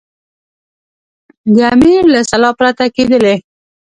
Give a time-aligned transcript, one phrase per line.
[1.55, 3.35] د امیر له سلا پرته کېدلې.